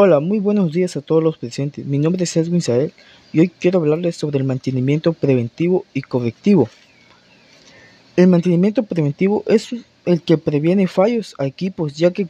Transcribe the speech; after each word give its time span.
Hola, 0.00 0.20
muy 0.20 0.38
buenos 0.38 0.70
días 0.70 0.96
a 0.96 1.00
todos 1.00 1.24
los 1.24 1.38
presentes. 1.38 1.84
Mi 1.84 1.98
nombre 1.98 2.22
es 2.22 2.36
Edwin 2.36 2.62
Sael 2.62 2.92
y 3.32 3.40
hoy 3.40 3.48
quiero 3.48 3.80
hablarles 3.80 4.14
sobre 4.14 4.38
el 4.38 4.44
mantenimiento 4.44 5.12
preventivo 5.12 5.86
y 5.92 6.02
correctivo. 6.02 6.68
El 8.14 8.28
mantenimiento 8.28 8.84
preventivo 8.84 9.42
es 9.48 9.74
el 10.04 10.22
que 10.22 10.38
previene 10.38 10.86
fallos 10.86 11.34
a 11.38 11.46
equipos 11.46 11.96
ya 11.96 12.12
que 12.12 12.28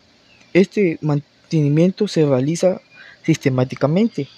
este 0.55 0.97
mantenimiento 1.03 2.09
se 2.09 2.25
realiza 2.25 2.81
sistemáticamente. 3.23 4.29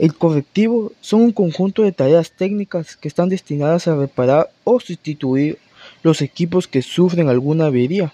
El 0.00 0.12
correctivo 0.16 0.90
son 1.00 1.20
un 1.20 1.32
conjunto 1.32 1.82
de 1.82 1.92
tareas 1.92 2.32
técnicas 2.32 2.96
que 2.96 3.06
están 3.06 3.28
destinadas 3.28 3.86
a 3.86 3.94
reparar 3.94 4.50
o 4.64 4.80
sustituir 4.80 5.58
los 6.02 6.20
equipos 6.20 6.66
que 6.66 6.82
sufren 6.82 7.28
alguna 7.28 7.66
avería. 7.66 8.12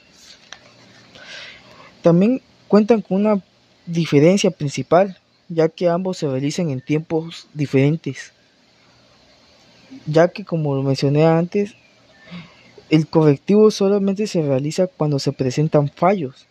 También 2.03 2.43
cuentan 2.69 3.01
con 3.01 3.25
una 3.25 3.43
diferencia 3.93 4.51
principal, 4.51 5.19
ya 5.49 5.69
que 5.69 5.89
ambos 5.89 6.19
se 6.19 6.29
realizan 6.29 6.71
en 6.71 6.81
tiempos 6.81 7.49
diferentes, 7.55 8.33
ya 10.07 10.29
que 10.29 10.45
como 10.45 10.75
lo 10.75 10.83
mencioné 10.83 11.25
antes, 11.27 11.75
el 12.89 13.07
correctivo 13.07 13.71
solamente 13.71 14.27
se 14.27 14.43
realiza 14.43 14.87
cuando 14.87 15.19
se 15.19 15.33
presentan 15.33 15.89
fallos, 15.89 16.47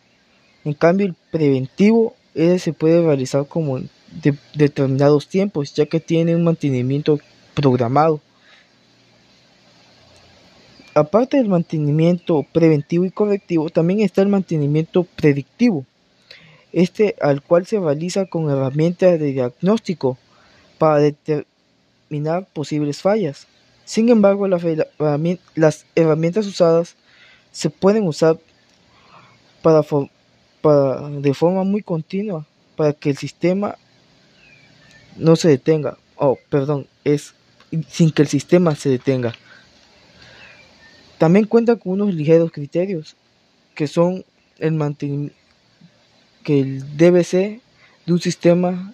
en 0.66 0.74
cambio 0.74 1.08
el 1.08 1.16
preventivo 1.32 2.16
se 2.58 2.74
puede 2.74 3.02
realizar 3.02 3.48
como 3.48 3.80
de 3.80 4.38
determinados 4.54 5.28
tiempos, 5.28 5.74
ya 5.74 5.86
que 5.86 6.00
tiene 6.00 6.36
un 6.36 6.44
mantenimiento 6.44 7.20
programado. 7.54 8.22
Aparte 10.94 11.38
del 11.38 11.50
mantenimiento 11.50 12.46
preventivo 12.52 13.06
y 13.06 13.12
correctivo, 13.12 13.70
también 13.70 14.02
está 14.02 14.22
el 14.22 14.28
mantenimiento 14.28 15.04
predictivo, 15.04 15.86
este 16.72 17.16
al 17.22 17.42
cual 17.42 17.66
se 17.66 17.80
realiza 17.80 18.26
con 18.26 18.50
herramientas 18.50 19.20
de 19.20 19.32
diagnóstico 19.32 20.18
para 20.78 21.00
determinar 21.00 22.48
posibles 22.54 23.02
fallas. 23.02 23.48
Sin 23.86 24.10
embargo, 24.10 24.48
las, 24.48 25.86
herramientas 25.96 26.46
usadas 26.46 26.96
se 27.52 27.70
pueden 27.70 28.08
usar 28.08 28.38
para, 29.62 29.82
de 29.82 31.34
forma 31.34 31.64
muy 31.64 31.82
continua 31.82 32.46
para 32.76 32.94
que 32.94 33.10
el 33.10 33.18
sistema 33.18 33.78
no 35.18 35.36
se 35.36 35.50
detenga. 35.50 35.98
Oh, 36.16 36.38
perdón, 36.50 36.88
es 37.04 37.34
sin 37.90 38.12
que 38.12 38.22
el 38.22 38.28
sistema 38.28 38.76
se 38.76 38.90
detenga. 38.90 39.34
También 41.18 41.46
cuenta 41.46 41.76
con 41.76 41.94
unos 41.94 42.14
ligeros 42.14 42.52
criterios 42.52 43.16
que 43.76 43.88
son 43.88 44.24
el 44.60 44.74
mantenimiento 44.74 45.36
que 46.44 46.60
el 46.60 46.98
DBC 46.98 47.62
de 48.06 48.14
un 48.14 48.20
sistema 48.20 48.94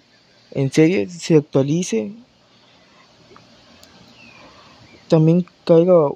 en 0.51 0.71
serie 0.71 1.09
se 1.09 1.35
actualice, 1.35 2.11
también 5.07 5.45
caiga 5.65 6.09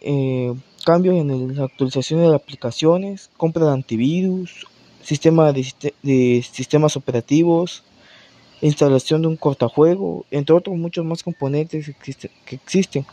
eh, 0.00 0.54
cambios 0.84 1.16
en 1.16 1.56
la 1.56 1.64
actualización 1.64 2.20
de 2.20 2.34
aplicaciones, 2.34 3.30
compra 3.36 3.66
de 3.66 3.72
antivirus, 3.72 4.66
sistema 5.02 5.52
de, 5.52 5.66
de 6.02 6.44
sistemas 6.50 6.96
operativos, 6.96 7.84
instalación 8.60 9.22
de 9.22 9.28
un 9.28 9.36
cortajuego, 9.36 10.24
entre 10.30 10.54
otros 10.54 10.76
muchos 10.76 11.04
más 11.04 11.22
componentes 11.22 11.94
que 12.44 12.54
existen. 12.56 13.06